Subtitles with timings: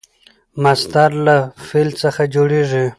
[0.63, 2.85] مصدر له فعل څخه جوړېږي.